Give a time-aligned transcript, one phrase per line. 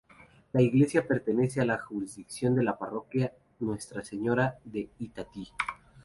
[0.53, 5.47] La iglesia pertenece a la jurisdicción de la Parroquia Nuestra Señora de Itatí.